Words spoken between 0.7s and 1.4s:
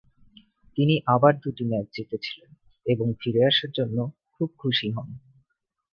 তিনি আবার